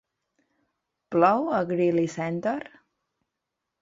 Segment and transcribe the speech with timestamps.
[1.15, 2.57] Plou al Greely Center?